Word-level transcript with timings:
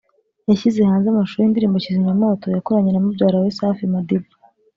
yashyize 0.47 0.79
hanze 0.89 1.05
amashusho 1.09 1.39
y’indirimbo 1.41 1.77
‘Kizimyamwoto’ 1.83 2.45
yakoranye 2.55 2.89
na 2.91 3.01
mubyara 3.05 3.37
we 3.43 3.55
Safi 3.57 3.85
Madiba 3.93 4.27